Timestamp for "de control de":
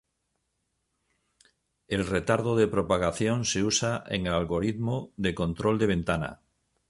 5.15-5.85